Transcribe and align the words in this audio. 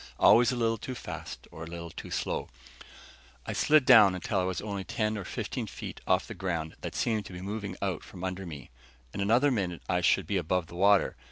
Always 0.19 0.51
a 0.51 0.55
little 0.55 0.79
too 0.79 0.95
fast 0.95 1.47
or 1.51 1.67
too 1.91 2.09
slow. 2.09 2.49
I 3.45 3.53
slid 3.53 3.85
down 3.85 4.15
until 4.15 4.39
I 4.39 4.43
was 4.45 4.59
only 4.59 4.83
ten 4.83 5.15
or 5.15 5.23
fifteen 5.23 5.67
feet 5.67 6.01
off 6.07 6.25
the 6.25 6.33
ground 6.33 6.75
that 6.81 6.95
seemed 6.95 7.27
to 7.27 7.33
be 7.33 7.39
moving 7.41 7.77
out 7.83 8.01
from 8.03 8.23
under 8.23 8.47
me. 8.47 8.71
In 9.13 9.21
another 9.21 9.51
minute 9.51 9.83
I 9.87 10.01
should 10.01 10.25
be 10.25 10.37
above 10.37 10.65
the 10.65 10.75
water. 10.75 11.17